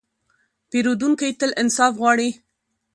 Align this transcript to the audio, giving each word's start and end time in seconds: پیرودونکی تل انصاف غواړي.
پیرودونکی 0.69 1.31
تل 1.39 1.51
انصاف 1.61 1.93
غواړي. 2.01 2.29